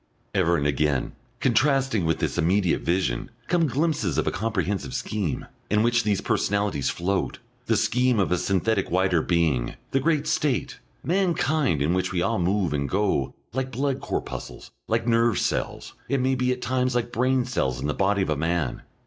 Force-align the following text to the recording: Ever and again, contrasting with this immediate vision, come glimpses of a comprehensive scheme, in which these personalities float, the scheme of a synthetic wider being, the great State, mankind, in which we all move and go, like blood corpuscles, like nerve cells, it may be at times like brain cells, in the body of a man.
Ever 0.33 0.57
and 0.57 0.65
again, 0.65 1.11
contrasting 1.39 2.05
with 2.05 2.17
this 2.17 2.35
immediate 2.39 2.81
vision, 2.81 3.29
come 3.47 3.67
glimpses 3.67 4.17
of 4.17 4.25
a 4.25 4.31
comprehensive 4.31 4.95
scheme, 4.95 5.45
in 5.69 5.83
which 5.83 6.01
these 6.03 6.21
personalities 6.21 6.89
float, 6.89 7.37
the 7.67 7.77
scheme 7.77 8.19
of 8.19 8.31
a 8.31 8.39
synthetic 8.39 8.89
wider 8.89 9.21
being, 9.21 9.75
the 9.91 9.99
great 9.99 10.25
State, 10.25 10.79
mankind, 11.03 11.83
in 11.83 11.93
which 11.93 12.11
we 12.11 12.23
all 12.23 12.39
move 12.39 12.73
and 12.73 12.89
go, 12.89 13.35
like 13.53 13.69
blood 13.69 13.99
corpuscles, 14.01 14.71
like 14.87 15.05
nerve 15.05 15.37
cells, 15.37 15.93
it 16.09 16.19
may 16.19 16.33
be 16.33 16.51
at 16.51 16.63
times 16.63 16.95
like 16.95 17.11
brain 17.13 17.45
cells, 17.45 17.79
in 17.79 17.85
the 17.85 17.93
body 17.93 18.23
of 18.23 18.29
a 18.31 18.35
man. 18.35 18.81